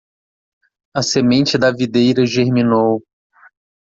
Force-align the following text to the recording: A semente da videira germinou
A 0.97 1.03
semente 1.03 1.59
da 1.59 1.71
videira 1.71 2.25
germinou 2.25 3.03